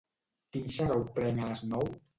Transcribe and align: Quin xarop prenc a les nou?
Quin 0.55 0.73
xarop 0.77 1.15
prenc 1.21 1.47
a 1.47 1.53
les 1.55 1.67
nou? 1.75 1.99